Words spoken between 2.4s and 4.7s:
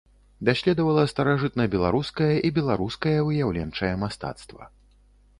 і беларускае выяўленчае мастацтва.